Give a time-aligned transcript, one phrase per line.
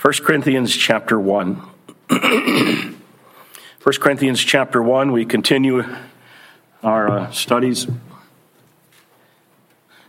[0.00, 1.54] 1 Corinthians chapter 1.
[2.08, 2.94] 1
[3.98, 5.82] Corinthians chapter 1, we continue
[6.84, 7.88] our uh, studies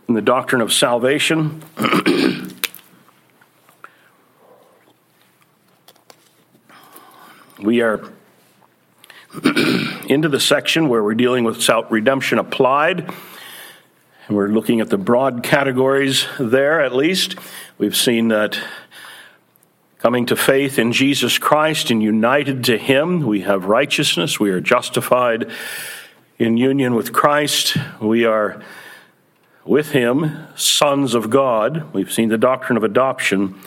[0.06, 1.60] in the doctrine of salvation.
[7.60, 8.12] we are
[10.08, 13.12] into the section where we're dealing with redemption applied.
[14.28, 17.34] And we're looking at the broad categories there, at least.
[17.76, 18.56] We've seen that
[20.00, 24.40] coming to faith in Jesus Christ and united to Him, we have righteousness.
[24.40, 25.50] We are justified
[26.38, 27.76] in union with Christ.
[28.00, 28.62] We are
[29.62, 31.92] with Him, sons of God.
[31.92, 33.60] We've seen the doctrine of adoption.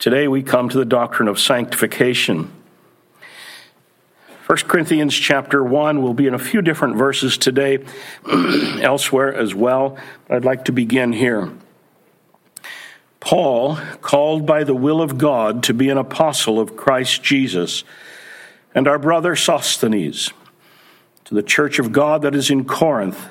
[0.00, 2.50] Today we come to the doctrine of sanctification.
[4.46, 7.78] 1 Corinthians chapter 1 will be in a few different verses today,
[8.80, 9.96] elsewhere as well.
[10.28, 11.52] I'd like to begin here.
[13.20, 17.84] Paul, called by the will of God to be an apostle of Christ Jesus,
[18.74, 20.30] and our brother Sosthenes,
[21.24, 23.28] to the church of God that is in Corinth,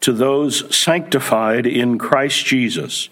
[0.00, 3.08] to those sanctified in Christ Jesus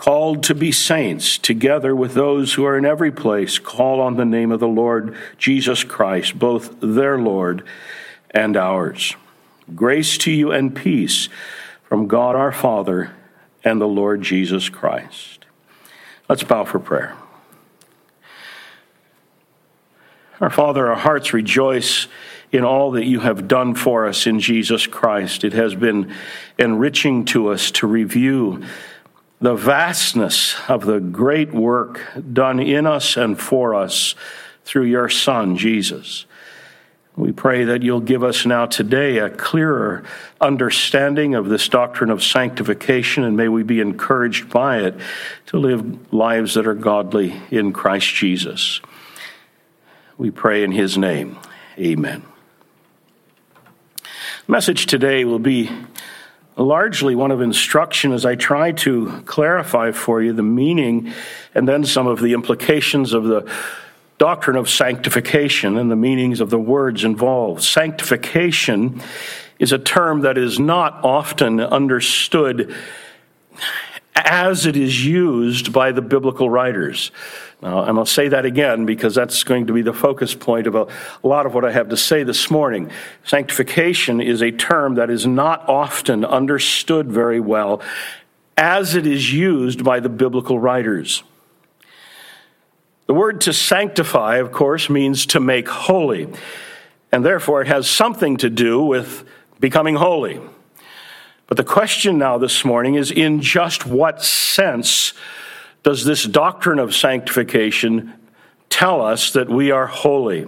[0.00, 4.24] called to be saints, together with those who are in every place, call on the
[4.24, 7.62] name of the Lord Jesus Christ, both their Lord
[8.30, 9.14] and ours.
[9.74, 11.28] Grace to you and peace
[11.84, 13.14] from God our Father
[13.64, 15.46] and the Lord Jesus Christ.
[16.28, 17.16] Let's bow for prayer.
[20.40, 22.06] Our Father, our hearts rejoice
[22.50, 25.44] in all that you have done for us in Jesus Christ.
[25.44, 26.14] It has been
[26.58, 28.62] enriching to us to review
[29.40, 32.00] the vastness of the great work
[32.32, 34.14] done in us and for us
[34.64, 36.26] through your Son, Jesus.
[37.20, 40.04] We pray that you'll give us now today a clearer
[40.40, 44.94] understanding of this doctrine of sanctification, and may we be encouraged by it
[45.48, 48.80] to live lives that are godly in Christ Jesus.
[50.16, 51.38] We pray in his name.
[51.78, 52.22] Amen.
[54.48, 55.68] Message today will be
[56.56, 61.12] largely one of instruction as I try to clarify for you the meaning
[61.54, 63.52] and then some of the implications of the
[64.20, 67.62] doctrine of sanctification and the meanings of the words involved.
[67.62, 69.00] Sanctification
[69.58, 72.74] is a term that is not often understood
[74.14, 77.10] as it is used by the biblical writers.
[77.62, 80.74] Now, and I'll say that again because that's going to be the focus point of
[80.74, 80.86] a,
[81.24, 82.90] a, lot of what I have to say this morning.
[83.24, 87.80] Sanctification is a term that is not often understood very well
[88.58, 91.22] as it is used by the biblical writers.
[93.10, 96.28] The word to sanctify, of course, means to make holy,
[97.10, 99.24] and therefore it has something to do with
[99.58, 100.40] becoming holy.
[101.48, 105.12] But the question now this morning is in just what sense
[105.82, 108.14] does this doctrine of sanctification
[108.68, 110.46] tell us that we are holy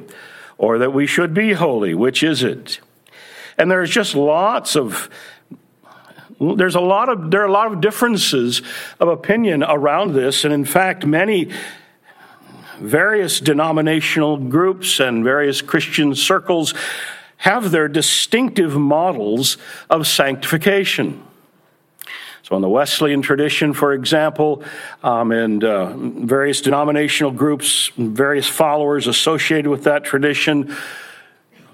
[0.57, 1.95] or that we should be holy?
[1.95, 2.79] Which is it?
[3.59, 5.11] And there's just lots of
[6.41, 8.63] there's a lot of there are a lot of differences
[9.01, 11.51] of opinion around this and in fact many
[12.83, 16.75] various denominational groups and various Christian circles
[17.39, 19.57] have their distinctive models
[19.91, 21.23] of sanctification.
[22.43, 24.65] So, in the Wesleyan tradition, for example,
[25.03, 30.75] um, and uh, various denominational groups, various followers associated with that tradition,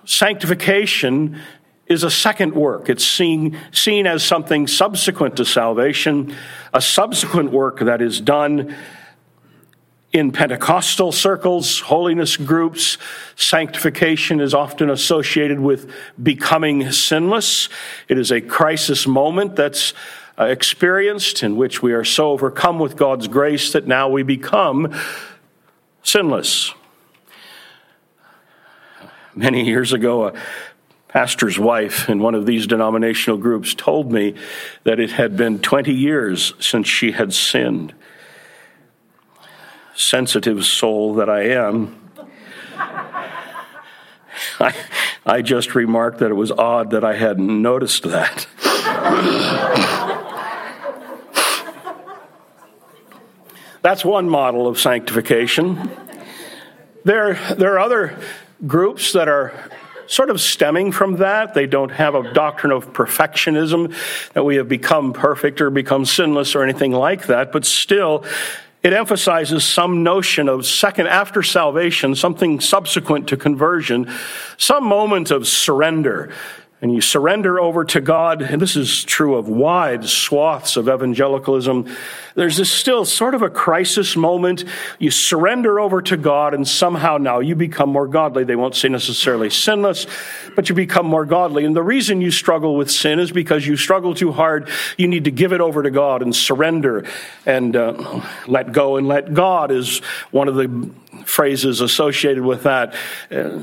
[0.05, 1.41] sanctification
[1.87, 2.91] is a second work.
[2.91, 6.35] It's seen, seen as something subsequent to salvation,
[6.75, 8.77] a subsequent work that is done
[10.13, 12.97] in Pentecostal circles, holiness groups,
[13.37, 15.91] sanctification is often associated with
[16.23, 17.69] becoming sinless.
[18.09, 19.93] It is a crisis moment that's
[20.39, 24.95] uh, experienced in which we are so overcome with God's grace that now we become
[26.03, 26.73] sinless.
[29.35, 30.33] Many years ago, a
[31.09, 34.35] pastor's wife in one of these denominational groups told me
[34.85, 37.95] that it had been 20 years since she had sinned.
[40.01, 42.13] Sensitive soul that I am.
[44.61, 44.73] I,
[45.27, 48.47] I just remarked that it was odd that I hadn't noticed that.
[53.83, 55.91] That's one model of sanctification.
[57.03, 58.17] There, there are other
[58.69, 59.53] groups that are
[60.07, 61.55] sort of stemming from that.
[61.55, 63.93] They don't have a doctrine of perfectionism,
[64.35, 68.25] that we have become perfect or become sinless or anything like that, but still,
[68.83, 74.11] it emphasizes some notion of second after salvation, something subsequent to conversion,
[74.57, 76.33] some moment of surrender
[76.81, 81.87] and you surrender over to God, and this is true of wide swaths of evangelicalism,
[82.37, 84.65] there's this still sort of a crisis moment.
[85.01, 88.45] You surrender over to God, and somehow now you become more godly.
[88.45, 90.07] They won't say necessarily sinless,
[90.55, 91.65] but you become more godly.
[91.65, 94.69] And the reason you struggle with sin is because you struggle too hard.
[94.97, 97.05] You need to give it over to God and surrender
[97.45, 99.99] and uh, let go and let God is
[100.31, 100.91] one of the
[101.25, 102.95] phrases associated with that.
[103.31, 103.61] Uh,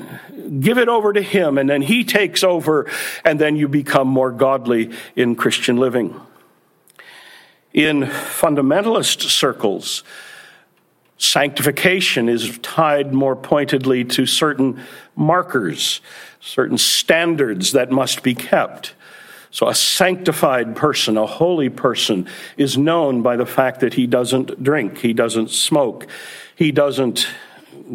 [0.60, 2.90] give it over to Him, and then He takes over,
[3.24, 6.20] and then you become more godly in Christian living.
[7.74, 10.04] In fundamentalist circles,
[11.18, 14.82] sanctification is tied more pointedly to certain
[15.16, 16.02] markers,
[16.40, 18.94] certain standards that must be kept.
[19.52, 24.62] So, a sanctified person, a holy person, is known by the fact that he doesn't
[24.62, 26.08] drink, he doesn't smoke,
[26.56, 27.28] he doesn't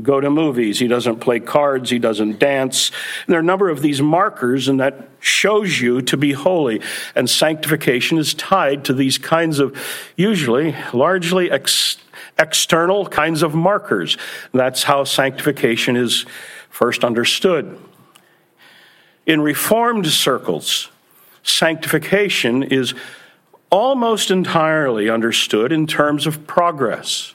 [0.03, 2.91] go to movies, he doesn't play cards, he doesn't dance.
[3.27, 6.81] And there are a number of these markers, and that shows you to be holy.
[7.15, 9.77] And sanctification is tied to these kinds of,
[10.17, 11.97] usually, largely ex-
[12.39, 14.17] external kinds of markers.
[14.53, 16.25] That's how sanctification is
[16.69, 17.79] first understood.
[19.27, 20.91] In Reformed circles,
[21.43, 22.95] sanctification is
[23.71, 27.35] almost entirely understood in terms of progress.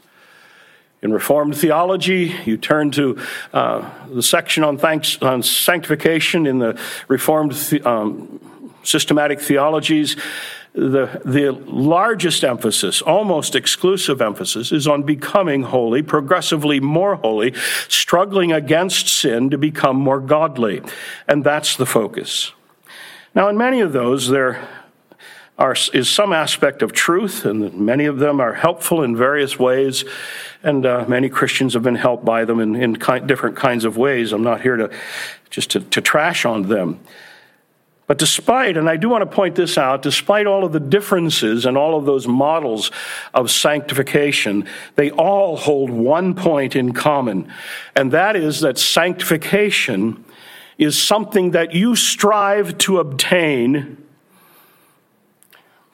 [1.01, 3.19] In Reformed theology, you turn to
[3.53, 8.39] uh, the section on, thanks, on, sanctification in the Reformed the, um,
[8.83, 10.15] systematic theologies.
[10.73, 17.53] The, the largest emphasis, almost exclusive emphasis, is on becoming holy, progressively more holy,
[17.87, 20.81] struggling against sin to become more godly.
[21.27, 22.51] And that's the focus.
[23.33, 24.67] Now, in many of those, there
[25.57, 30.03] are, is some aspect of truth, and many of them are helpful in various ways,
[30.63, 32.93] and uh, many Christians have been helped by them in, in
[33.25, 34.33] different kinds of ways.
[34.33, 34.91] I'm not here to
[35.49, 36.99] just to, to trash on them.
[38.07, 41.65] But despite, and I do want to point this out, despite all of the differences
[41.65, 42.91] and all of those models
[43.33, 47.51] of sanctification, they all hold one point in common,
[47.95, 50.23] and that is that sanctification
[50.77, 54.04] is something that you strive to obtain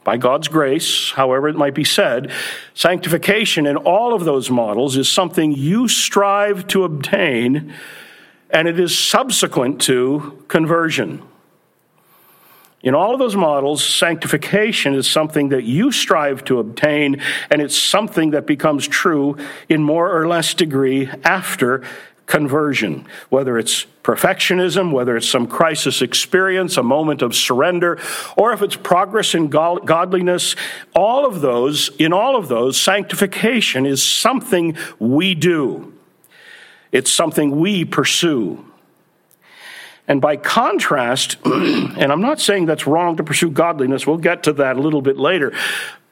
[0.04, 2.32] by God's grace, however it might be said,
[2.74, 7.74] sanctification in all of those models is something you strive to obtain,
[8.50, 11.22] and it is subsequent to conversion.
[12.84, 17.22] In all of those models, sanctification is something that you strive to obtain,
[17.52, 19.38] and it's something that becomes true
[19.70, 21.84] in more or less degree after
[22.32, 28.00] conversion, whether it's perfectionism, whether it's some crisis experience, a moment of surrender,
[28.38, 30.56] or if it's progress in godliness,
[30.96, 35.94] all of those, in all of those, sanctification is something we do.
[36.94, 38.66] It's something we pursue.
[40.08, 44.54] And by contrast, and I'm not saying that's wrong to pursue godliness, we'll get to
[44.54, 45.52] that a little bit later,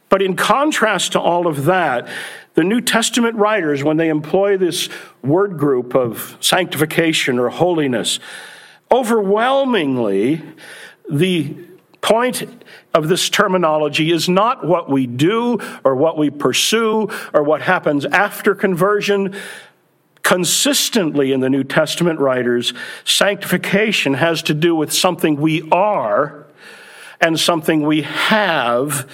[0.09, 2.09] but in contrast to all of that,
[2.59, 4.89] the New Testament writers, when they employ this
[5.23, 8.19] word group of sanctification or holiness,
[8.91, 10.41] overwhelmingly,
[11.09, 11.55] the
[12.01, 17.61] point of this terminology is not what we do or what we pursue or what
[17.61, 19.33] happens after conversion.
[20.21, 22.73] Consistently in the New Testament writers,
[23.05, 26.45] sanctification has to do with something we are
[27.21, 29.09] and something we have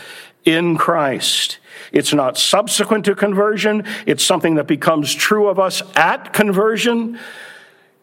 [0.45, 1.59] in Christ.
[1.91, 3.83] It's not subsequent to conversion.
[4.05, 7.19] It's something that becomes true of us at conversion.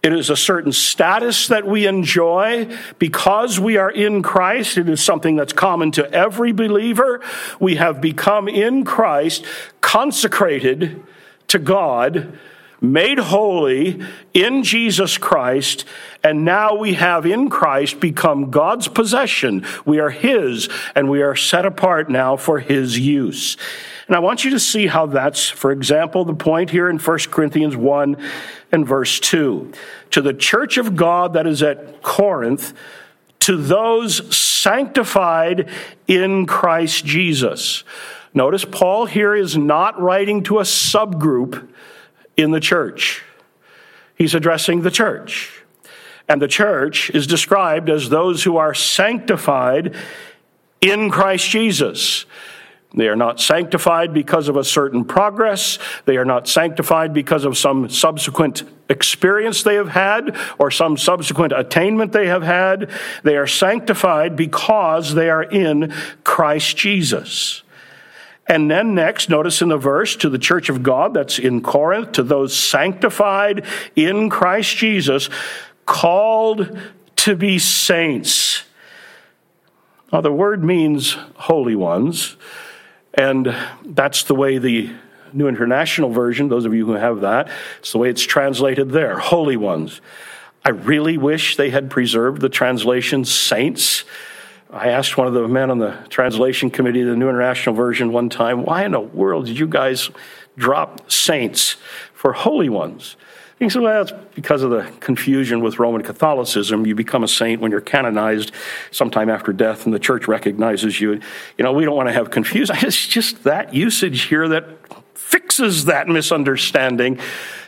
[0.02, 4.76] It is a certain status that we enjoy because we are in Christ.
[4.76, 7.20] It is something that's common to every believer.
[7.60, 9.44] We have become in Christ
[9.80, 11.02] consecrated
[11.48, 12.36] to God
[12.82, 14.02] made holy
[14.34, 15.84] in Jesus Christ,
[16.22, 19.64] and now we have in Christ become God's possession.
[19.86, 23.56] We are His, and we are set apart now for His use.
[24.08, 27.18] And I want you to see how that's, for example, the point here in 1
[27.30, 28.16] Corinthians 1
[28.72, 29.72] and verse 2.
[30.10, 32.74] To the church of God that is at Corinth,
[33.40, 35.70] to those sanctified
[36.06, 37.84] in Christ Jesus.
[38.34, 41.68] Notice Paul here is not writing to a subgroup
[42.36, 43.22] in the church.
[44.14, 45.62] He's addressing the church.
[46.28, 49.96] And the church is described as those who are sanctified
[50.80, 52.26] in Christ Jesus.
[52.94, 55.78] They are not sanctified because of a certain progress.
[56.04, 61.54] They are not sanctified because of some subsequent experience they have had or some subsequent
[61.54, 62.90] attainment they have had.
[63.22, 67.62] They are sanctified because they are in Christ Jesus.
[68.46, 72.12] And then next, notice in the verse to the church of God that's in Corinth,
[72.12, 75.30] to those sanctified in Christ Jesus,
[75.86, 76.76] called
[77.16, 78.64] to be saints.
[80.12, 82.36] Now, the word means holy ones,
[83.14, 84.90] and that's the way the
[85.32, 89.18] New International Version, those of you who have that, it's the way it's translated there
[89.18, 90.00] holy ones.
[90.64, 94.04] I really wish they had preserved the translation saints.
[94.72, 98.30] I asked one of the men on the translation committee the New International Version one
[98.30, 100.10] time, why in the world did you guys
[100.56, 101.76] drop saints
[102.14, 103.16] for holy ones?
[103.58, 106.86] He said, well, that's because of the confusion with Roman Catholicism.
[106.86, 108.50] You become a saint when you're canonized
[108.90, 111.12] sometime after death and the church recognizes you.
[111.12, 112.74] You know, we don't want to have confusion.
[112.82, 114.64] It's just that usage here that
[115.14, 117.20] fixes that misunderstanding.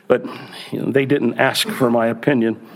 [0.09, 0.25] But
[0.73, 2.67] you know, they didn't ask for my opinion.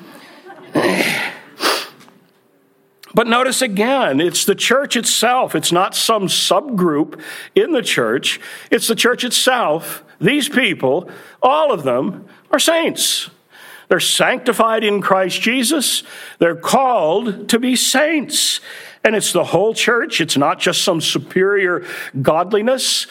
[3.14, 5.54] But notice again, it's the church itself.
[5.54, 7.20] It's not some subgroup
[7.54, 8.40] in the church.
[8.70, 10.04] It's the church itself.
[10.20, 11.10] These people,
[11.42, 13.30] all of them, are saints.
[13.88, 16.02] They're sanctified in Christ Jesus.
[16.38, 18.60] They're called to be saints.
[19.02, 20.20] And it's the whole church.
[20.20, 21.86] It's not just some superior
[22.20, 23.06] godliness.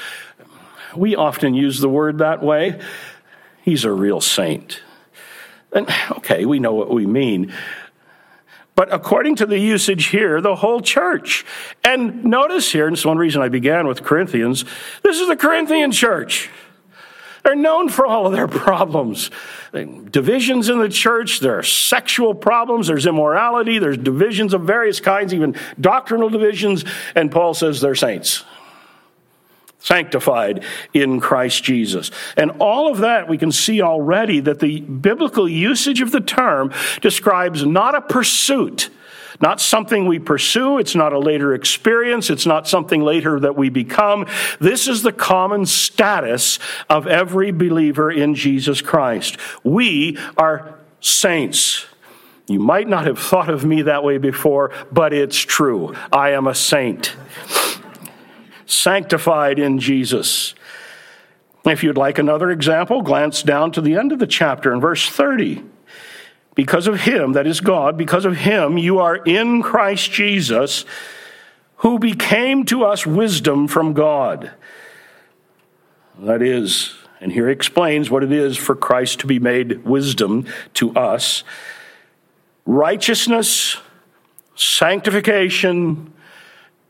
[0.96, 2.80] We often use the word that way.
[3.64, 4.82] He's a real saint.
[5.72, 7.54] And okay, we know what we mean.
[8.78, 11.44] But according to the usage here, the whole church.
[11.84, 14.66] And notice here, and it's one reason I began with Corinthians,
[15.02, 16.52] this is the Corinthian church.
[17.44, 19.32] They're known for all of their problems.
[19.74, 25.34] Divisions in the church, there are sexual problems, there's immorality, there's divisions of various kinds,
[25.34, 28.46] even doctrinal divisions, and Paul says they're saints
[29.88, 30.64] sanctified
[30.94, 32.12] in Christ Jesus.
[32.36, 36.74] And all of that we can see already that the biblical usage of the term
[37.02, 38.90] describes not a pursuit,
[39.40, 40.78] not something we pursue.
[40.78, 42.30] It's not a later experience.
[42.30, 44.28] It's not something later that we become.
[44.60, 49.38] This is the common status of every believer in Jesus Christ.
[49.64, 51.86] We are saints.
[52.48, 55.94] You might not have thought of me that way before, but it's true.
[56.12, 57.16] I am a saint
[58.68, 60.54] sanctified in Jesus.
[61.66, 65.10] If you'd like another example, glance down to the end of the chapter in verse
[65.10, 65.64] 30.
[66.56, 70.86] Because of him, that is God, because of him, you are in Christ Jesus,
[71.78, 74.52] who became to us wisdom from God.
[76.20, 80.48] That is, and here he explains what it is for Christ to be made wisdom
[80.76, 81.44] to us
[82.66, 83.78] righteousness,
[84.56, 86.14] sanctification,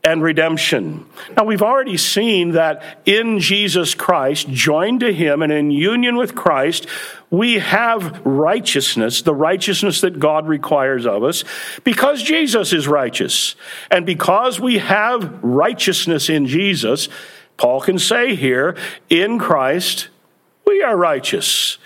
[0.08, 1.04] and redemption.
[1.36, 6.34] Now, we've already seen that in Jesus Christ, joined to Him and in union with
[6.34, 6.86] Christ,
[7.30, 11.44] we have righteousness, the righteousness that God requires of us,
[11.84, 13.54] because Jesus is righteous.
[13.90, 17.10] And because we have righteousness in Jesus,
[17.58, 18.76] Paul can say here,
[19.10, 20.08] in Christ,
[20.66, 21.76] we are righteous.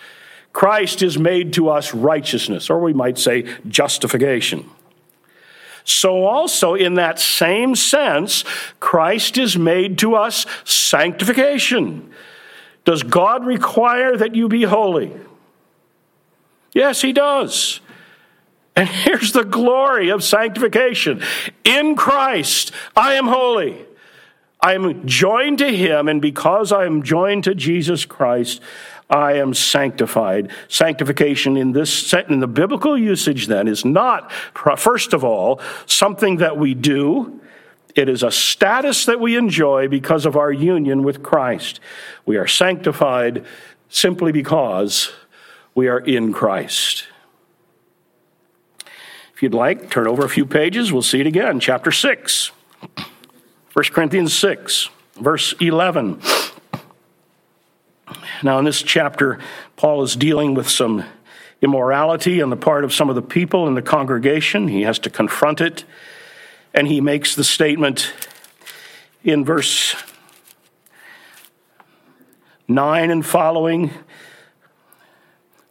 [0.52, 4.70] Christ is made to us righteousness, or we might say justification.
[5.84, 8.44] So, also in that same sense,
[8.80, 12.10] Christ is made to us sanctification.
[12.84, 15.12] Does God require that you be holy?
[16.72, 17.80] Yes, He does.
[18.74, 21.22] And here's the glory of sanctification
[21.64, 23.86] in Christ, I am holy.
[24.64, 28.60] I am joined to Him, and because I am joined to Jesus Christ,
[29.12, 30.50] I am sanctified.
[30.68, 36.56] Sanctification in this in the biblical usage then is not first of all something that
[36.56, 37.40] we do.
[37.94, 41.78] It is a status that we enjoy because of our union with Christ.
[42.24, 43.44] We are sanctified
[43.90, 45.12] simply because
[45.74, 47.04] we are in Christ.
[49.34, 50.90] If you'd like, turn over a few pages.
[50.90, 51.60] We'll see it again.
[51.60, 52.50] Chapter 6,
[53.74, 56.22] 1 Corinthians 6, verse 11.
[58.42, 59.38] Now, in this chapter,
[59.76, 61.04] Paul is dealing with some
[61.60, 64.68] immorality on the part of some of the people in the congregation.
[64.68, 65.84] He has to confront it.
[66.74, 68.12] And he makes the statement
[69.22, 69.94] in verse
[72.66, 73.90] 9 and following.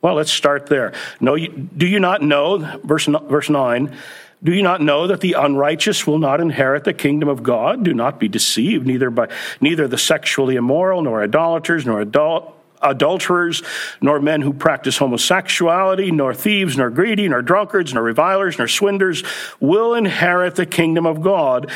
[0.01, 0.93] Well, let's start there.
[1.19, 3.95] No, do you not know, verse, verse 9,
[4.43, 7.83] do you not know that the unrighteous will not inherit the kingdom of God?
[7.83, 9.27] Do not be deceived, neither by
[9.59, 13.63] neither the sexually immoral, nor idolaters, nor adult adulterers,
[14.01, 19.23] nor men who practice homosexuality, nor thieves, nor greedy, nor drunkards, nor revilers, nor swindlers
[19.59, 21.71] will inherit the kingdom of God.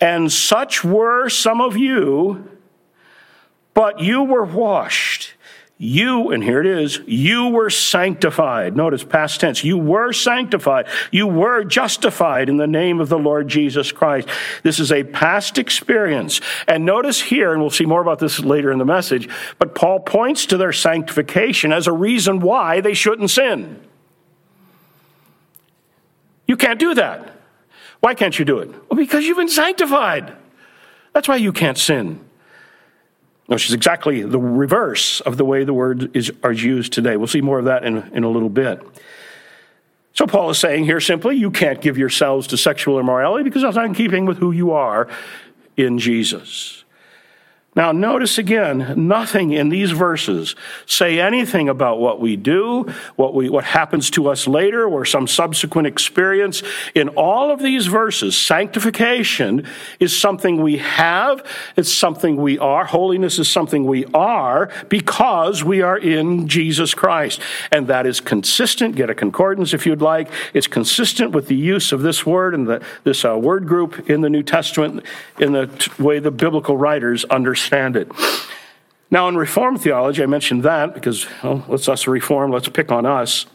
[0.00, 2.50] And such were some of you,
[3.74, 5.05] but you were washed
[5.78, 8.74] you, and here it is, you were sanctified.
[8.74, 9.62] Notice past tense.
[9.62, 10.86] You were sanctified.
[11.10, 14.26] You were justified in the name of the Lord Jesus Christ.
[14.62, 16.40] This is a past experience.
[16.66, 19.28] And notice here, and we'll see more about this later in the message,
[19.58, 23.78] but Paul points to their sanctification as a reason why they shouldn't sin.
[26.46, 27.36] You can't do that.
[28.00, 28.70] Why can't you do it?
[28.70, 30.34] Well, because you've been sanctified.
[31.12, 32.25] That's why you can't sin.
[33.46, 37.16] Which is exactly the reverse of the way the word is are used today.
[37.16, 38.82] We'll see more of that in, in a little bit.
[40.14, 43.76] So Paul is saying here simply, you can't give yourselves to sexual immorality because that's
[43.76, 45.08] not in keeping with who you are
[45.76, 46.84] in Jesus.
[47.76, 50.56] Now, notice again, nothing in these verses
[50.86, 55.26] say anything about what we do, what, we, what happens to us later, or some
[55.26, 56.62] subsequent experience.
[56.94, 59.66] In all of these verses, sanctification
[60.00, 62.86] is something we have, it's something we are.
[62.86, 67.42] Holiness is something we are because we are in Jesus Christ.
[67.70, 68.96] And that is consistent.
[68.96, 70.30] Get a concordance if you'd like.
[70.54, 74.22] It's consistent with the use of this word and the, this uh, word group in
[74.22, 75.04] the New Testament
[75.38, 78.10] in the way the biblical writers understand understand it.
[79.10, 83.06] Now, in Reformed theology, I mentioned that because well, let's us reform, let's pick on
[83.06, 83.46] us.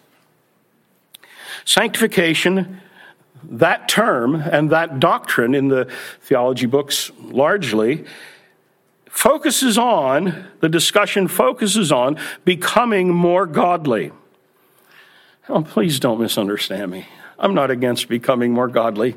[1.65, 2.81] Sanctification,
[3.43, 5.91] that term and that doctrine in the
[6.21, 8.05] theology books largely
[9.09, 14.11] focuses on, the discussion focuses on becoming more godly.
[15.49, 17.07] Oh, please don't misunderstand me.
[17.37, 19.15] I'm not against becoming more godly.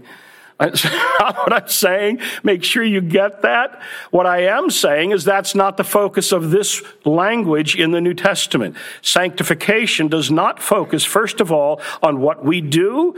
[0.57, 2.21] what I'm saying.
[2.43, 3.81] Make sure you get that.
[4.11, 8.15] What I am saying is that's not the focus of this language in the New
[8.15, 8.77] Testament.
[9.03, 13.17] Sanctification does not focus, first of all, on what we do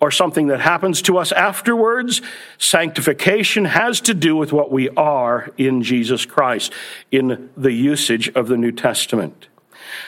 [0.00, 2.22] or something that happens to us afterwards.
[2.58, 6.72] Sanctification has to do with what we are in Jesus Christ
[7.12, 9.49] in the usage of the New Testament.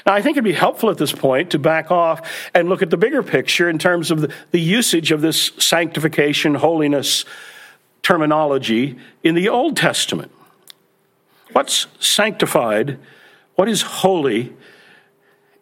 [0.07, 2.91] Now, I think it'd be helpful at this point to back off and look at
[2.91, 7.25] the bigger picture in terms of the, the usage of this sanctification, holiness
[8.03, 10.33] terminology in the Old Testament.
[11.53, 12.99] What's sanctified?
[13.55, 14.55] What is holy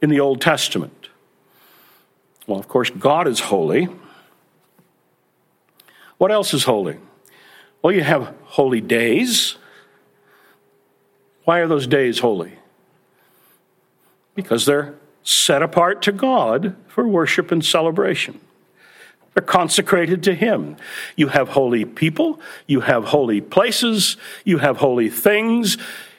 [0.00, 1.08] in the Old Testament?
[2.46, 3.88] Well, of course, God is holy.
[6.18, 6.98] What else is holy?
[7.82, 9.56] Well, you have holy days.
[11.44, 12.59] Why are those days holy?
[14.42, 18.40] Because they're set apart to God for worship and celebration.
[19.34, 20.76] They're consecrated to Him.
[21.14, 25.76] You have holy people, you have holy places, you have holy things,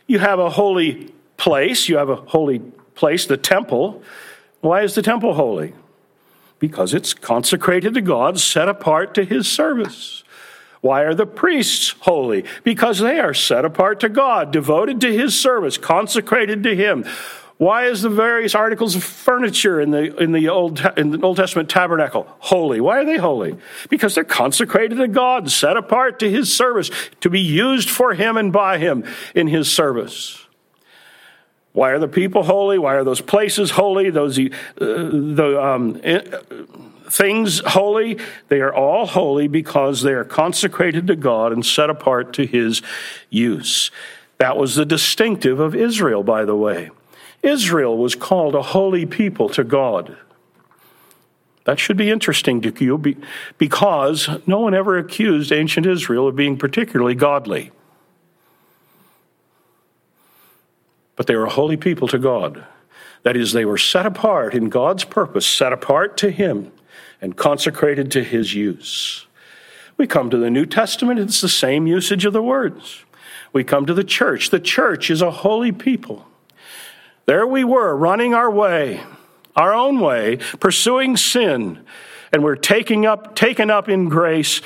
[0.07, 2.59] you have a holy place, you have a holy
[2.95, 4.01] place, the temple.
[4.61, 5.73] Why is the temple holy?
[6.59, 10.23] Because it's consecrated to God, set apart to His service.
[10.81, 12.45] Why are the priests holy?
[12.63, 17.05] Because they are set apart to God, devoted to His service, consecrated to Him.
[17.61, 21.37] Why is the various articles of furniture in the, in the, Old, in the Old
[21.37, 22.81] Testament tabernacle holy?
[22.81, 23.55] Why are they holy?
[23.87, 28.35] Because they're consecrated to God, set apart to His service, to be used for Him
[28.35, 29.03] and by Him
[29.35, 30.43] in His service.
[31.73, 32.79] Why are the people holy?
[32.79, 34.09] Why are those places holy?
[34.09, 36.01] Those uh, the um,
[37.11, 38.17] things holy?
[38.47, 42.81] They are all holy because they are consecrated to God and set apart to His
[43.29, 43.91] use.
[44.39, 46.89] That was the distinctive of Israel, by the way.
[47.43, 50.17] Israel was called a holy people to God.
[51.65, 53.15] That should be interesting to you
[53.57, 57.71] because no one ever accused ancient Israel of being particularly godly.
[61.15, 62.65] But they were a holy people to God.
[63.23, 66.71] That is, they were set apart in God's purpose, set apart to Him,
[67.21, 69.27] and consecrated to His use.
[69.97, 73.05] We come to the New Testament, it's the same usage of the words.
[73.53, 74.49] We come to the church.
[74.49, 76.25] The church is a holy people.
[77.25, 79.01] There we were, running our way,
[79.55, 81.85] our own way, pursuing sin,
[82.31, 84.61] and we're taking up, taken up in grace,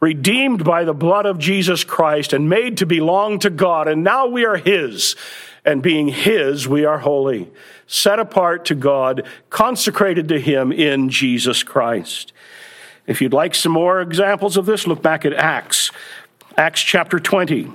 [0.00, 3.88] redeemed by the blood of Jesus Christ, and made to belong to God.
[3.88, 5.16] And now we are His.
[5.64, 7.50] And being His, we are holy,
[7.86, 12.32] set apart to God, consecrated to Him in Jesus Christ.
[13.06, 15.90] If you'd like some more examples of this, look back at Acts,
[16.56, 17.72] Acts chapter 20.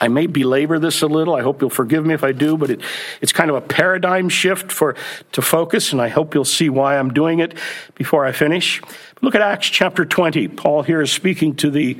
[0.00, 1.34] I may belabor this a little.
[1.34, 2.80] I hope you'll forgive me if I do, but it,
[3.20, 4.96] it's kind of a paradigm shift for
[5.32, 7.54] to focus, and I hope you'll see why I'm doing it
[7.94, 8.80] before I finish.
[9.20, 10.48] Look at Acts chapter 20.
[10.48, 11.98] Paul here is speaking to the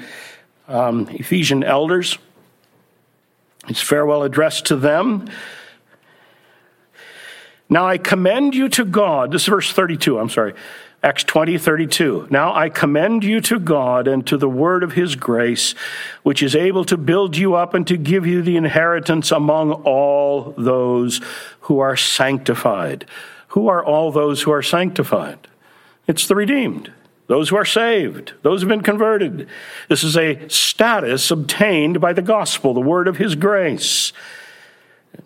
[0.67, 2.17] um, Ephesian elders.
[3.67, 5.29] His farewell address to them.
[7.71, 9.31] Now I commend you to God.
[9.31, 10.55] This is verse 32, I'm sorry.
[11.03, 12.27] Acts 20, 32.
[12.29, 15.75] Now I commend you to God and to the word of his grace,
[16.23, 20.53] which is able to build you up and to give you the inheritance among all
[20.59, 21.23] those
[21.61, 23.07] who are sanctified.
[23.49, 25.49] Who are all those who are sanctified?
[26.07, 26.93] It's the redeemed,
[27.29, 29.49] those who are saved, those who have been converted.
[29.89, 34.13] This is a status obtained by the gospel, the word of his grace.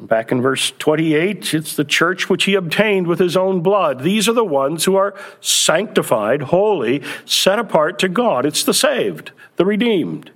[0.00, 4.00] Back in verse 28, it's the church which he obtained with his own blood.
[4.00, 8.46] These are the ones who are sanctified, holy, set apart to God.
[8.46, 10.30] It's the saved, the redeemed.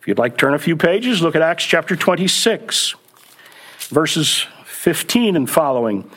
[0.00, 2.94] If you'd like to turn a few pages, look at Acts chapter 26,
[3.88, 6.10] verses 15 and following.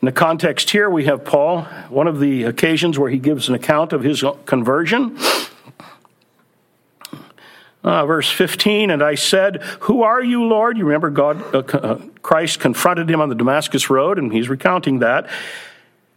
[0.00, 3.54] In the context here, we have Paul, one of the occasions where he gives an
[3.54, 5.16] account of his conversion.
[7.84, 10.76] Uh, verse 15, and I said, Who are you, Lord?
[10.76, 14.98] You remember God, uh, uh, Christ confronted him on the Damascus Road, and he's recounting
[14.98, 15.30] that.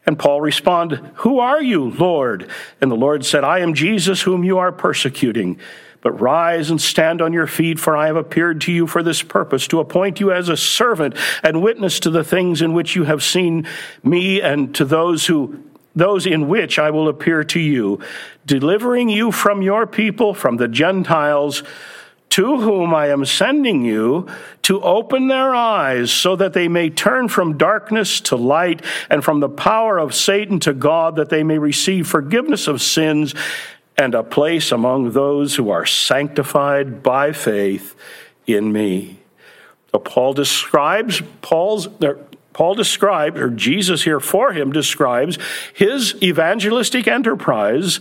[0.05, 2.49] And Paul responded, Who are you, Lord?
[2.81, 5.59] And the Lord said, I am Jesus whom you are persecuting.
[6.01, 9.21] But rise and stand on your feet, for I have appeared to you for this
[9.21, 13.03] purpose, to appoint you as a servant and witness to the things in which you
[13.03, 13.67] have seen
[14.03, 15.63] me and to those who
[15.95, 17.99] those in which I will appear to you,
[18.45, 21.63] delivering you from your people, from the Gentiles,
[22.29, 24.27] to whom I am sending you,
[24.61, 29.41] to open their eyes so that they may turn from darkness to light and from
[29.41, 33.35] the power of Satan to God, that they may receive forgiveness of sins
[33.97, 37.95] and a place among those who are sanctified by faith
[38.47, 39.19] in me.
[39.91, 41.87] So Paul describes Paul's
[42.53, 45.37] Paul describes, or Jesus here for him describes,
[45.73, 47.99] his evangelistic enterprise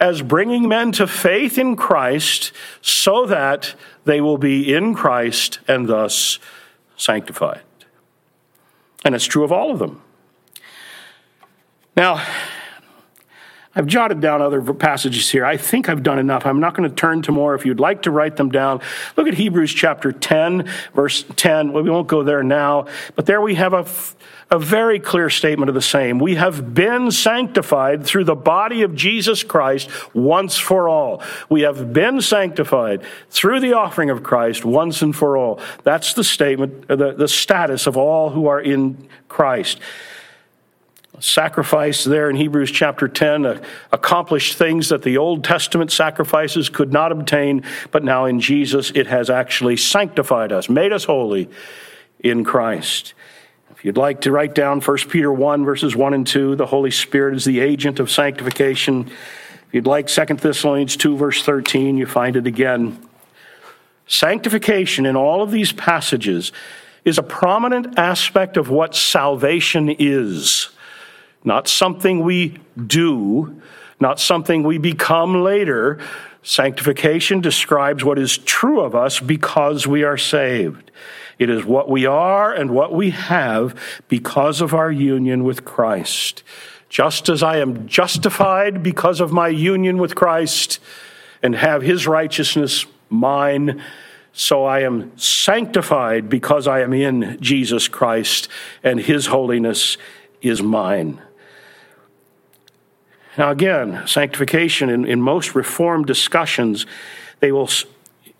[0.00, 5.88] as bringing men to faith in Christ so that they will be in Christ and
[5.88, 6.40] thus
[6.96, 7.62] sanctified.
[9.04, 10.00] And it's true of all of them.
[11.96, 12.24] Now,
[13.74, 15.46] I've jotted down other passages here.
[15.46, 16.44] I think I've done enough.
[16.44, 17.54] I'm not going to turn to more.
[17.54, 18.82] If you'd like to write them down,
[19.16, 21.72] look at Hebrews chapter 10, verse 10.
[21.72, 23.86] Well, we won't go there now, but there we have a,
[24.50, 26.18] a very clear statement of the same.
[26.18, 31.22] We have been sanctified through the body of Jesus Christ once for all.
[31.48, 35.60] We have been sanctified through the offering of Christ once and for all.
[35.82, 39.80] That's the statement, the, the status of all who are in Christ
[41.22, 46.92] sacrifice there in Hebrews chapter 10 uh, accomplished things that the Old Testament sacrifices could
[46.92, 51.48] not obtain, but now in Jesus it has actually sanctified us, made us holy
[52.20, 53.14] in Christ.
[53.70, 56.90] If you'd like to write down 1 Peter 1, verses 1 and 2, the Holy
[56.90, 59.06] Spirit is the agent of sanctification.
[59.08, 63.08] If you'd like 2 Thessalonians 2, verse 13, you find it again.
[64.06, 66.52] Sanctification in all of these passages
[67.04, 70.68] is a prominent aspect of what salvation is
[71.44, 73.60] not something we do,
[74.00, 75.98] not something we become later.
[76.42, 80.90] Sanctification describes what is true of us because we are saved.
[81.38, 83.74] It is what we are and what we have
[84.08, 86.42] because of our union with Christ.
[86.88, 90.78] Just as I am justified because of my union with Christ
[91.42, 93.82] and have his righteousness mine,
[94.32, 98.48] so I am sanctified because I am in Jesus Christ
[98.82, 99.96] and his holiness
[100.42, 101.20] is mine.
[103.38, 106.84] Now, again, sanctification in, in most Reformed discussions,
[107.40, 107.68] they will,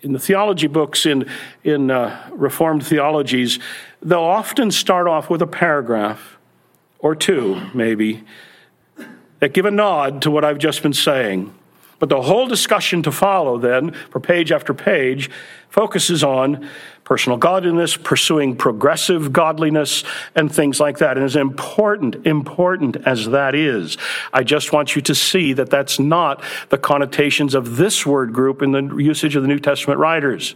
[0.01, 1.27] in the theology books, in,
[1.63, 3.59] in uh, Reformed theologies,
[4.01, 6.37] they'll often start off with a paragraph
[6.99, 8.23] or two, maybe,
[9.39, 11.53] that give a nod to what I've just been saying.
[11.97, 15.29] But the whole discussion to follow, then, for page after page,
[15.69, 16.69] focuses on
[17.13, 21.15] personal godliness, pursuing progressive godliness, and things like that.
[21.15, 23.99] And as important, important as that is,
[24.33, 28.63] I just want you to see that that's not the connotations of this word group
[28.63, 30.55] in the usage of the New Testament writers.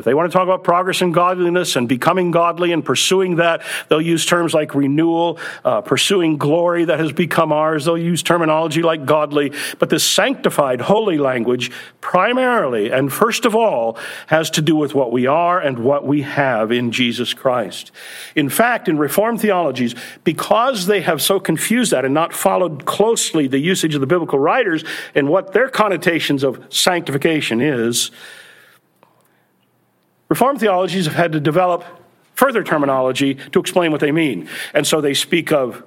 [0.00, 3.62] If they want to talk about progress in godliness and becoming godly and pursuing that,
[3.90, 7.84] they'll use terms like renewal, uh, pursuing glory that has become ours.
[7.84, 9.52] They'll use terminology like godly.
[9.78, 15.12] But this sanctified, holy language, primarily and first of all, has to do with what
[15.12, 17.90] we are and what we have in Jesus Christ.
[18.34, 23.46] In fact, in Reformed theologies, because they have so confused that and not followed closely
[23.46, 28.10] the usage of the biblical writers and what their connotations of sanctification is,
[30.28, 31.84] Reformed theologies have had to develop
[32.34, 34.48] further terminology to explain what they mean.
[34.72, 35.82] And so they speak of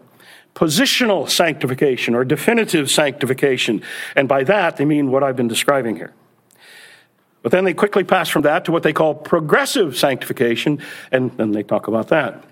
[0.54, 3.82] positional sanctification or definitive sanctification.
[4.16, 6.14] And by that, they mean what I've been describing here.
[7.44, 10.80] But then they quickly pass from that to what they call progressive sanctification,
[11.12, 12.44] and then they talk about that.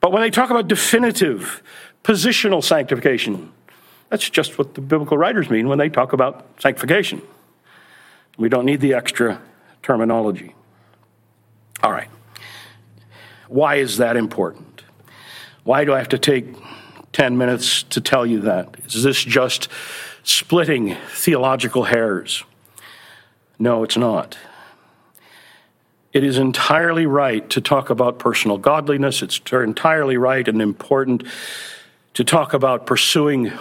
[0.00, 1.62] But when they talk about definitive,
[2.04, 3.52] positional sanctification,
[4.10, 7.22] that's just what the biblical writers mean when they talk about sanctification.
[8.36, 9.40] We don't need the extra
[9.82, 10.54] terminology.
[11.82, 12.08] All right.
[13.48, 14.82] Why is that important?
[15.64, 16.46] Why do I have to take
[17.12, 18.76] 10 minutes to tell you that?
[18.86, 19.68] Is this just
[20.24, 22.44] splitting theological hairs?
[23.58, 24.36] No, it's not.
[26.12, 29.22] it is entirely right to talk about personal godliness.
[29.22, 31.24] It's entirely right and important
[32.14, 33.52] to talk about pursuing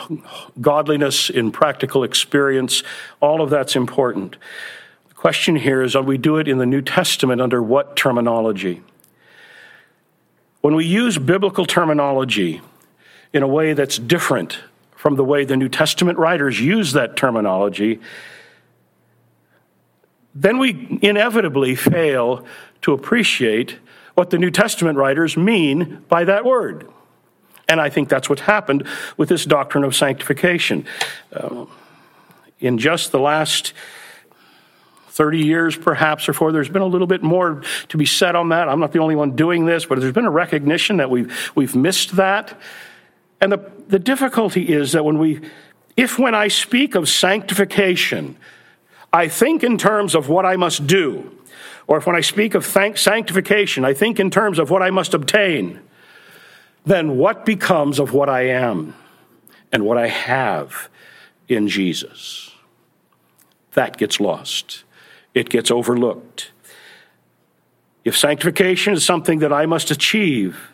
[0.60, 2.84] godliness in practical experience.
[3.22, 4.36] All of that's important.
[5.08, 8.82] The question here is, we do it in the New Testament under what terminology?
[10.60, 12.62] When we use biblical terminology
[13.32, 14.60] in a way that's different
[15.02, 18.00] from the way the New Testament writers use that terminology,
[20.36, 22.46] then we inevitably fail
[22.84, 23.80] to appreciate
[24.14, 26.88] what the New Testament writers mean by that word.
[27.68, 28.88] And I think that's what happened
[29.18, 30.86] with this doctrine of sanctification.
[31.34, 31.66] Uh,
[32.60, 33.74] in just the last
[35.08, 38.50] 30 years, perhaps, or four, there's been a little bit more to be said on
[38.50, 38.70] that.
[38.70, 41.76] I'm not the only one doing this, but there's been a recognition that we've, we've
[41.76, 42.56] missed that.
[43.42, 45.42] And the, the difficulty is that when we,
[45.98, 48.38] if when I speak of sanctification,
[49.12, 51.38] I think in terms of what I must do,
[51.88, 55.14] or if when I speak of sanctification, I think in terms of what I must
[55.14, 55.82] obtain,
[56.86, 58.96] then what becomes of what I am
[59.72, 60.90] and what I have
[61.48, 62.52] in Jesus?
[63.74, 64.84] That gets lost,
[65.34, 66.52] it gets overlooked.
[68.06, 70.71] If sanctification is something that I must achieve,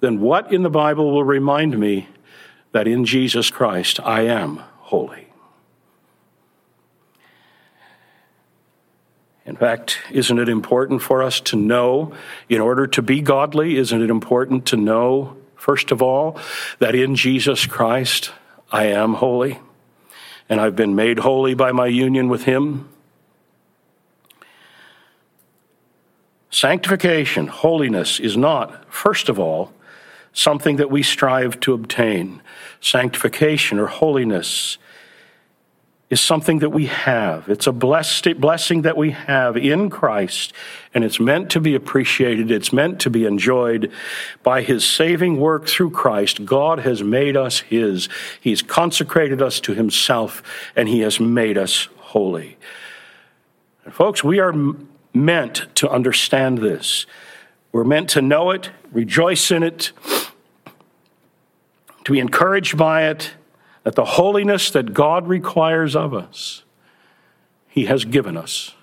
[0.00, 2.08] then what in the Bible will remind me
[2.72, 5.26] that in Jesus Christ I am holy?
[9.44, 12.12] In fact, isn't it important for us to know,
[12.48, 16.38] in order to be godly, isn't it important to know, first of all,
[16.78, 18.30] that in Jesus Christ
[18.70, 19.58] I am holy
[20.48, 22.88] and I've been made holy by my union with Him?
[26.50, 29.72] Sanctification, holiness, is not, first of all,
[30.32, 32.42] something that we strive to obtain.
[32.80, 34.78] Sanctification or holiness
[36.10, 37.48] is something that we have.
[37.48, 40.52] It's a blessed blessing that we have in Christ,
[40.92, 42.50] and it's meant to be appreciated.
[42.50, 43.92] It's meant to be enjoyed
[44.42, 46.44] by His saving work through Christ.
[46.44, 48.08] God has made us His.
[48.40, 50.42] He's consecrated us to Himself,
[50.74, 52.58] and He has made us holy.
[53.84, 54.54] And folks, we are
[55.14, 57.06] meant to understand this.
[57.70, 59.92] We're meant to know it, rejoice in it,
[62.10, 63.34] to be encouraged by it
[63.84, 66.64] that the holiness that God requires of us,
[67.68, 68.74] He has given us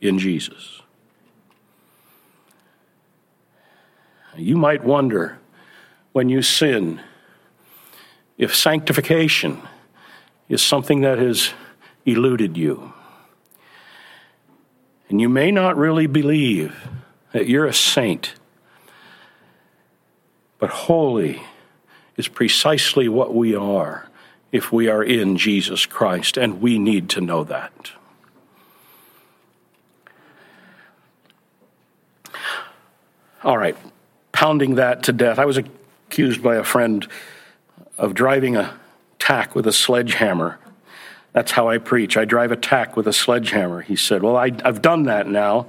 [0.00, 0.80] in Jesus.
[4.36, 5.40] You might wonder
[6.12, 7.00] when you sin
[8.38, 9.60] if sanctification
[10.48, 11.52] is something that has
[12.06, 12.92] eluded you.
[15.08, 16.88] And you may not really believe
[17.32, 18.34] that you're a saint,
[20.60, 21.42] but holy
[22.20, 24.06] is precisely what we are
[24.52, 27.92] if we are in Jesus Christ, and we need to know that.
[33.42, 33.76] All right,
[34.32, 35.38] pounding that to death.
[35.38, 37.08] I was accused by a friend
[37.96, 38.78] of driving a
[39.18, 40.58] tack with a sledgehammer.
[41.32, 42.18] That's how I preach.
[42.18, 43.80] I drive a tack with a sledgehammer.
[43.80, 45.68] He said, Well, I, have done that now.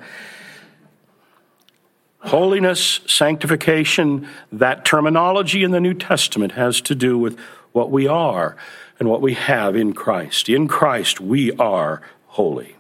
[2.22, 7.38] Holiness, sanctification, that terminology in the New Testament has to do with
[7.72, 8.56] what we are
[9.00, 10.48] and what we have in Christ.
[10.48, 12.76] In Christ, we are holy.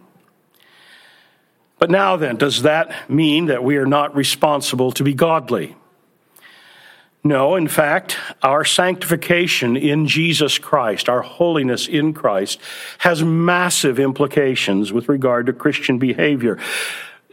[1.79, 5.75] But now then, does that mean that we are not responsible to be godly?
[7.23, 12.59] No, in fact, our sanctification in Jesus Christ, our holiness in Christ,
[12.99, 16.59] has massive implications with regard to Christian behavior.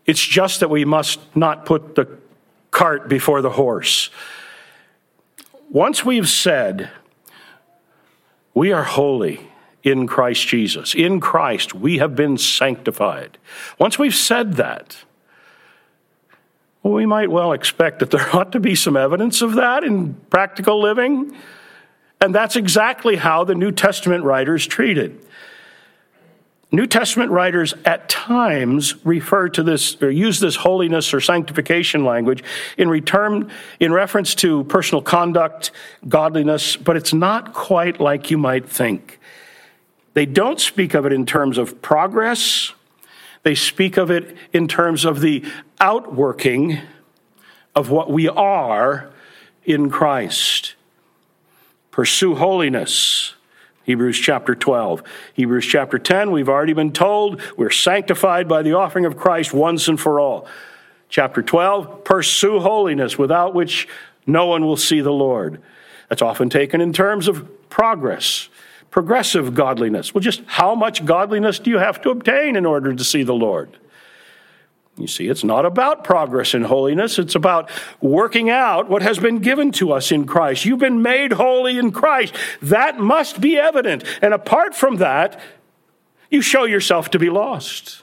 [0.08, 2.08] It's just that we must not put the
[2.70, 4.08] cart before the horse.
[5.70, 6.90] Once we've said
[8.54, 9.50] we are holy
[9.82, 10.94] in Christ Jesus.
[10.94, 13.36] In Christ, we have been sanctified.
[13.78, 14.96] Once we've said that,
[16.82, 20.14] well, we might well expect that there ought to be some evidence of that in
[20.30, 21.36] practical living.
[22.18, 25.22] And that's exactly how the New Testament writers treated.
[26.70, 32.44] New Testament writers at times refer to this or use this holiness or sanctification language
[32.76, 33.50] in return
[33.80, 35.70] in reference to personal conduct,
[36.08, 39.18] godliness, but it's not quite like you might think.
[40.12, 42.72] They don't speak of it in terms of progress.
[43.44, 45.44] They speak of it in terms of the
[45.80, 46.80] outworking
[47.74, 49.10] of what we are
[49.64, 50.74] in Christ.
[51.90, 53.34] Pursue holiness
[53.88, 55.02] Hebrews chapter 12.
[55.32, 59.88] Hebrews chapter 10, we've already been told we're sanctified by the offering of Christ once
[59.88, 60.46] and for all.
[61.08, 63.88] Chapter 12, pursue holiness without which
[64.26, 65.62] no one will see the Lord.
[66.10, 68.50] That's often taken in terms of progress,
[68.90, 70.12] progressive godliness.
[70.12, 73.32] Well, just how much godliness do you have to obtain in order to see the
[73.32, 73.78] Lord?
[74.98, 77.18] You see, it's not about progress in holiness.
[77.18, 80.64] It's about working out what has been given to us in Christ.
[80.64, 82.34] You've been made holy in Christ.
[82.60, 84.04] That must be evident.
[84.20, 85.40] And apart from that,
[86.30, 88.02] you show yourself to be lost.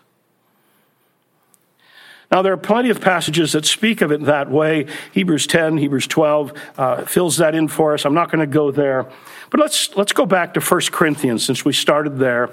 [2.31, 4.87] Now, there are plenty of passages that speak of it that way.
[5.11, 8.05] Hebrews 10, Hebrews 12 uh, fills that in for us.
[8.05, 9.05] I'm not going to go there.
[9.51, 12.49] But let's, let's go back to 1 Corinthians since we started there.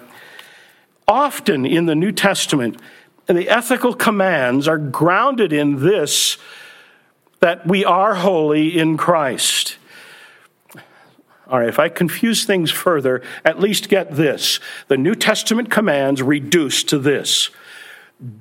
[1.08, 2.78] Often in the New Testament,
[3.26, 6.36] the ethical commands are grounded in this
[7.40, 9.76] that we are holy in Christ.
[11.48, 14.58] All right, if I confuse things further, at least get this.
[14.88, 17.50] The New Testament commands reduce to this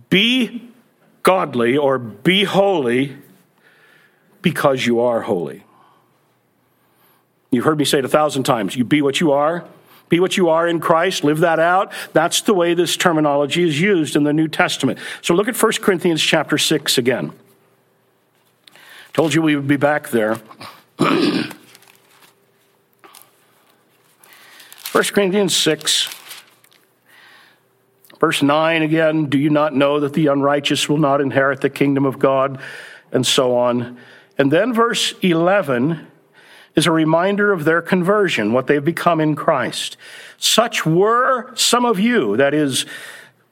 [0.10, 0.70] be
[1.24, 3.17] godly or be holy
[4.41, 5.63] because you are holy.
[7.52, 8.76] You've heard me say it a thousand times.
[8.76, 9.65] You be what you are.
[10.12, 11.24] Be what you are in Christ.
[11.24, 11.93] Live that out.
[12.12, 15.00] That's the way this terminology is used in the New Testament.
[15.21, 17.32] So look at 1 Corinthians chapter 6 again.
[19.13, 20.36] Told you we would be back there.
[20.97, 21.50] 1
[24.91, 26.13] Corinthians 6,
[28.19, 29.28] verse 9 again.
[29.28, 32.60] Do you not know that the unrighteous will not inherit the kingdom of God?
[33.13, 33.97] And so on.
[34.38, 36.11] And then verse 11
[36.76, 39.98] is a reminder of their conversion, what they've become in Christ.
[40.38, 42.86] Such were some of you, that is,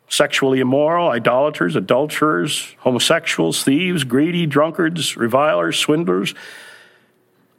[0.10, 6.34] sexually immoral, idolaters, adulterers, homosexuals, thieves, greedy, drunkards, revilers, swindlers.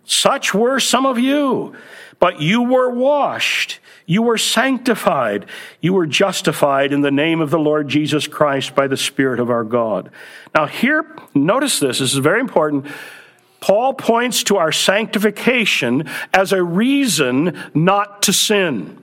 [0.05, 1.77] Such were some of you,
[2.19, 5.47] but you were washed, you were sanctified,
[5.81, 9.51] you were justified in the name of the Lord Jesus Christ by the Spirit of
[9.51, 10.11] our God.
[10.53, 12.87] Now, here, notice this, this is very important.
[13.61, 19.03] Paul points to our sanctification as a reason not to sin.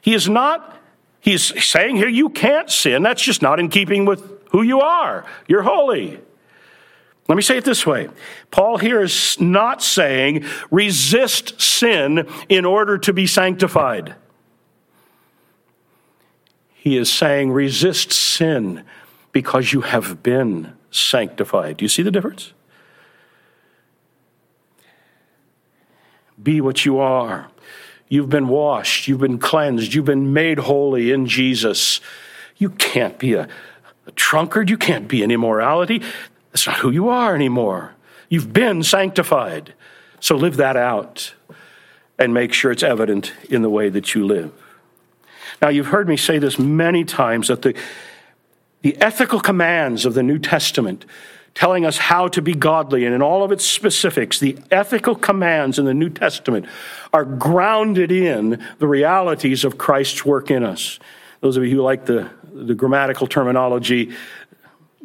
[0.00, 0.80] He is not,
[1.20, 3.02] he's saying here, you can't sin.
[3.02, 5.26] That's just not in keeping with who you are.
[5.48, 6.20] You're holy.
[7.28, 8.08] Let me say it this way
[8.52, 14.14] Paul here is not saying resist sin in order to be sanctified.
[16.72, 18.84] He is saying resist sin
[19.32, 21.78] because you have been sanctified.
[21.78, 22.52] Do you see the difference?
[26.42, 27.48] Be what you are.
[28.08, 32.00] You've been washed, you've been cleansed, you've been made holy in Jesus.
[32.56, 33.48] You can't be a,
[34.06, 36.02] a drunkard, you can't be an immorality.
[36.52, 37.94] That's not who you are anymore.
[38.28, 39.74] You've been sanctified.
[40.20, 41.34] So live that out
[42.18, 44.52] and make sure it's evident in the way that you live.
[45.60, 47.74] Now, you've heard me say this many times that the
[48.82, 51.04] the ethical commands of the New Testament
[51.56, 55.78] telling us how to be godly and in all of its specifics, the ethical commands
[55.78, 56.66] in the New Testament
[57.14, 61.00] are grounded in the realities of Christ's work in us.
[61.40, 64.14] Those of you who like the, the grammatical terminology,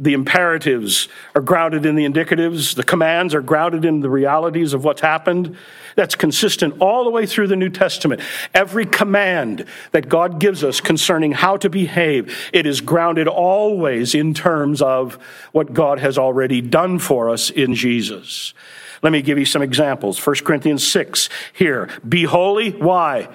[0.02, 4.84] the imperatives are grounded in the indicatives, the commands are grounded in the realities of
[4.84, 5.56] what's happened.
[5.96, 8.20] That's consistent all the way through the New Testament.
[8.56, 14.34] Every command that God gives us concerning how to behave, it is grounded always in
[14.34, 15.20] terms of
[15.52, 18.56] what God has already done for us in Jesus.
[19.04, 20.26] Let me give you some examples.
[20.26, 21.90] 1 Corinthians 6 here.
[22.08, 22.72] Be holy.
[22.72, 23.30] Why?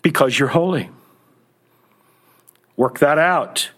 [0.00, 0.88] Because you're holy.
[2.74, 3.68] Work that out.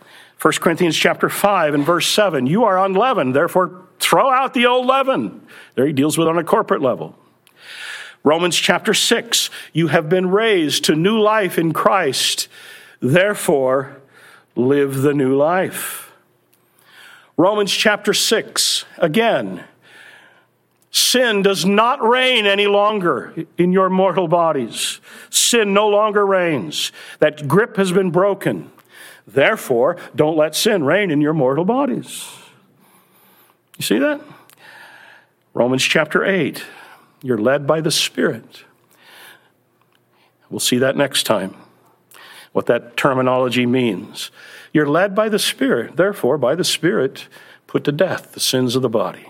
[0.40, 2.46] 1 Corinthians chapter 5 and verse 7.
[2.46, 5.46] You are unleavened, therefore throw out the old leaven.
[5.74, 7.14] There he deals with on a corporate level.
[8.24, 9.50] Romans chapter 6.
[9.72, 12.48] You have been raised to new life in Christ,
[13.00, 14.00] therefore
[14.56, 16.12] live the new life.
[17.36, 18.84] Romans chapter 6.
[18.98, 19.64] Again,
[20.92, 25.00] Sin does not reign any longer in your mortal bodies.
[25.30, 26.90] Sin no longer reigns.
[27.20, 28.72] That grip has been broken.
[29.26, 32.28] Therefore, don't let sin reign in your mortal bodies.
[33.78, 34.20] You see that?
[35.54, 36.64] Romans chapter 8.
[37.22, 38.64] You're led by the Spirit.
[40.48, 41.54] We'll see that next time,
[42.52, 44.30] what that terminology means.
[44.72, 45.96] You're led by the Spirit.
[45.96, 47.28] Therefore, by the Spirit,
[47.66, 49.26] put to death the sins of the body.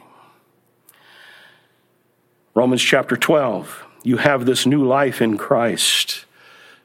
[2.55, 3.85] Romans chapter 12.
[4.03, 6.25] You have this new life in Christ.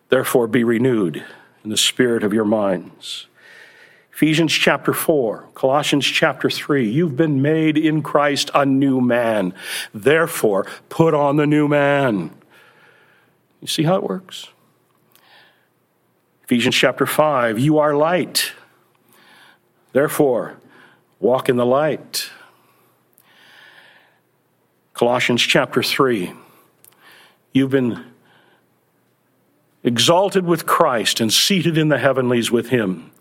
[0.10, 1.26] Therefore, be renewed
[1.66, 3.26] in the spirit of your minds.
[4.14, 9.54] Ephesians chapter 4, Colossians chapter 3, you've been made in Christ a new man.
[9.94, 12.30] Therefore, put on the new man.
[13.60, 14.48] You see how it works?
[16.44, 18.54] Ephesians chapter 5, you are light.
[19.92, 20.58] Therefore,
[21.20, 22.30] walk in the light.
[24.94, 26.32] Colossians chapter 3,
[27.52, 28.06] you've been
[29.86, 33.12] exalted with Christ and seated in the heavenlies with him.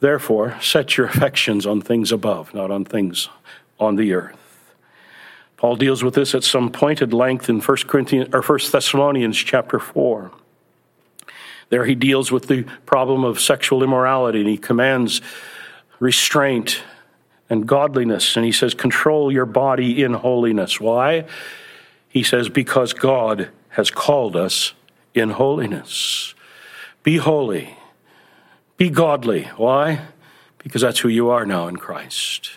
[0.00, 3.28] Therefore, set your affections on things above, not on things
[3.80, 4.36] on the earth.
[5.56, 9.80] Paul deals with this at some pointed length in 1 Corinthians or 1 Thessalonians chapter
[9.80, 10.30] 4.
[11.70, 15.20] There he deals with the problem of sexual immorality and he commands
[15.98, 16.82] restraint
[17.50, 20.80] and godliness and he says control your body in holiness.
[20.80, 21.26] Why?
[22.08, 24.74] He says because God has called us
[25.18, 26.34] in holiness.
[27.02, 27.76] Be holy.
[28.76, 29.44] Be godly.
[29.56, 30.06] Why?
[30.58, 32.50] Because that's who you are now in Christ.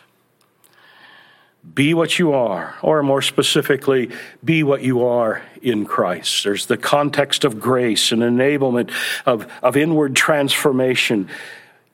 [1.75, 4.09] Be what you are, or more specifically,
[4.43, 6.43] be what you are in Christ.
[6.43, 8.91] There's the context of grace and enablement
[9.27, 11.29] of, of inward transformation.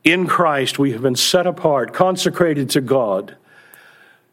[0.05, 3.36] In Christ, we have been set apart, consecrated to God,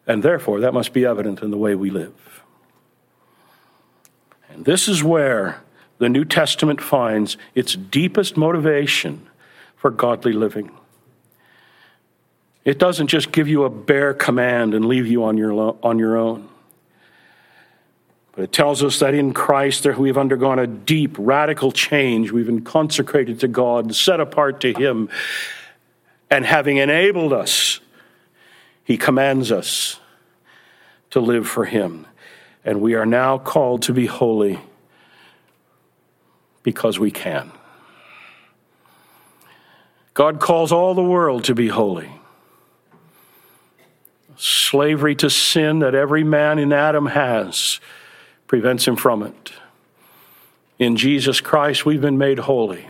[0.07, 2.43] and therefore that must be evident in the way we live.
[4.51, 5.64] And this is where
[6.05, 9.27] the New Testament finds its deepest motivation
[9.77, 10.71] for godly living.
[12.63, 16.19] It doesn't just give you a bare command and leave you on your, on your
[16.19, 16.47] own.
[18.33, 22.31] But it tells us that in Christ we've undergone a deep, radical change.
[22.33, 25.09] We've been consecrated to God, set apart to Him.
[26.31, 27.81] And having enabled us,
[28.85, 30.01] He commands us
[31.11, 32.07] to live for Him.
[32.63, 34.61] And we are now called to be holy
[36.65, 37.53] because we can.
[40.15, 42.11] God calls all the world to be holy.
[44.37, 47.79] Slavery to sin that every man in Adam has
[48.49, 49.53] prevents him from it.
[50.79, 52.89] In Jesus Christ, we've been made holy,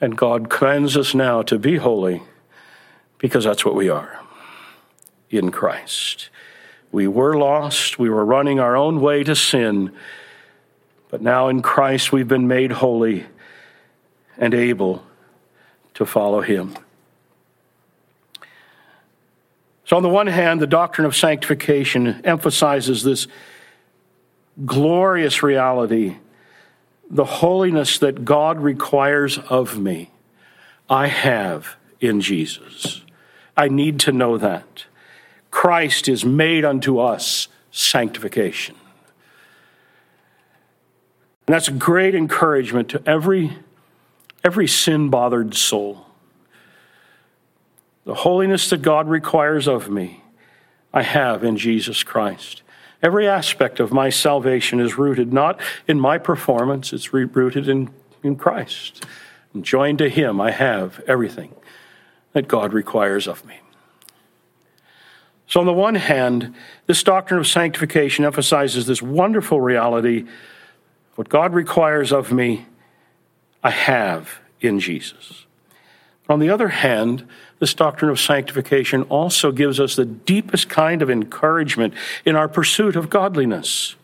[0.00, 2.22] and God commands us now to be holy
[3.18, 4.20] because that's what we are
[5.30, 6.28] in Christ.
[6.92, 9.94] We were lost, we were running our own way to sin
[11.08, 13.26] but now in Christ we've been made holy
[14.36, 15.04] and able
[15.94, 16.76] to follow him.
[19.84, 23.26] So, on the one hand, the doctrine of sanctification emphasizes this
[24.66, 26.18] glorious reality,
[27.10, 30.10] the holiness that God requires of me,
[30.90, 33.02] I have in Jesus.
[33.56, 34.84] I need to know that.
[35.50, 38.76] Christ is made unto us sanctification.
[41.48, 43.56] And that's a great encouragement to every,
[44.44, 46.04] every sin bothered soul.
[48.04, 50.22] The holiness that God requires of me,
[50.92, 52.60] I have in Jesus Christ.
[53.02, 57.88] Every aspect of my salvation is rooted not in my performance, it's rooted in,
[58.22, 59.06] in Christ.
[59.54, 61.54] And joined to Him, I have everything
[62.34, 63.60] that God requires of me.
[65.46, 70.26] So, on the one hand, this doctrine of sanctification emphasizes this wonderful reality
[71.18, 72.64] what God requires of me,
[73.64, 75.46] I have in Jesus.
[76.28, 77.26] On the other hand,
[77.58, 81.92] this doctrine of sanctification also gives us the deepest kind of encouragement
[82.24, 83.96] in our pursuit of godliness.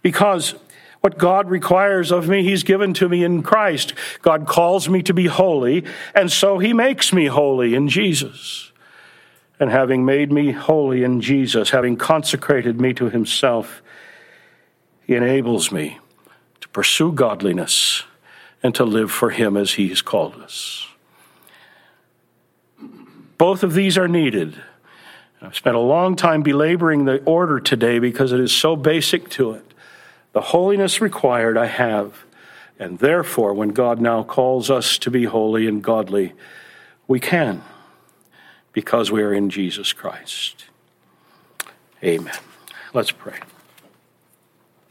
[0.00, 0.54] Because
[1.00, 3.92] what God requires of me, He's given to me in Christ.
[4.22, 5.84] God calls me to be holy,
[6.14, 8.70] and so He makes me holy in Jesus.
[9.58, 13.82] And having made me holy in Jesus, having consecrated me to Himself,
[15.04, 15.98] He enables me
[16.68, 18.04] to pursue godliness
[18.62, 20.86] and to live for Him as He has called us.
[23.36, 24.60] Both of these are needed.
[25.40, 29.52] I've spent a long time belaboring the order today because it is so basic to
[29.52, 29.64] it.
[30.32, 32.24] The holiness required I have,
[32.78, 36.32] and therefore, when God now calls us to be holy and godly,
[37.06, 37.62] we can
[38.72, 40.64] because we are in Jesus Christ.
[42.02, 42.36] Amen.
[42.92, 43.38] Let's pray.